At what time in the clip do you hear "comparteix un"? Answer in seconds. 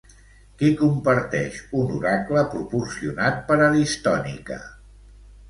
0.77-1.91